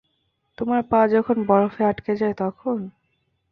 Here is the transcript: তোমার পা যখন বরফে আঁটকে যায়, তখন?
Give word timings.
তোমার 0.57 0.81
পা 0.83 1.01
যখন 1.07 1.37
বরফে 1.45 1.81
আঁটকে 1.85 2.13
যায়, 2.15 2.35
তখন? 2.39 2.77